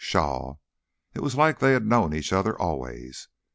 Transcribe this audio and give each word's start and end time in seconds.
Pshaw! 0.03 0.57
It 1.13 1.21
was 1.21 1.35
like 1.35 1.59
they 1.59 1.73
had 1.73 1.85
known 1.85 2.11
each 2.11 2.33
other 2.33 2.57
always. 2.59 3.27